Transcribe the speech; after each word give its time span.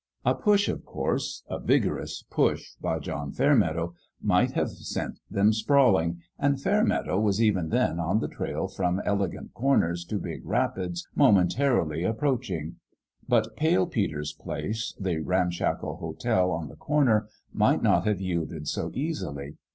A 0.25 0.33
push, 0.33 0.67
of 0.67 0.83
course 0.83 1.43
a 1.47 1.59
vigorous 1.59 2.23
push 2.31 2.73
by 2.81 2.97
John 2.97 3.31
Fairmeadow 3.31 3.93
might 4.19 4.53
have 4.53 4.71
sent 4.71 5.19
them 5.29 5.53
sprawling; 5.53 6.21
and 6.39 6.59
Fairmeadow 6.59 7.19
was 7.19 7.39
even 7.39 7.69
then 7.69 7.99
on 7.99 8.17
the 8.19 8.27
trail 8.27 8.67
from 8.67 8.99
Elegant 9.05 9.53
Corners 9.53 10.03
to 10.05 10.17
Big 10.17 10.43
Rapids, 10.43 11.07
momentarily 11.13 11.99
18 11.99 11.99
An 11.99 12.09
ENGAGEMENT 12.09 12.17
WITH 12.17 12.19
GOD 12.19 12.49
19 12.49 12.69
approaching. 12.71 12.75
But 13.29 13.55
Pale 13.55 13.87
Peter's 13.89 14.33
place, 14.33 14.95
the 14.99 15.19
ram 15.19 15.51
shackle 15.51 15.97
hotel 15.97 16.49
on 16.49 16.67
the 16.69 16.75
corner, 16.77 17.27
might 17.53 17.83
not 17.83 18.07
have 18.07 18.19
yielded 18.19 18.67
so 18.67 18.89
easily. 18.95 19.57